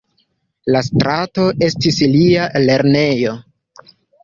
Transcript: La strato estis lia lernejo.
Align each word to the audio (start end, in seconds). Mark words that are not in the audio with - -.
La 0.75 0.81
strato 0.87 1.45
estis 1.67 2.01
lia 2.15 2.49
lernejo. 2.65 3.39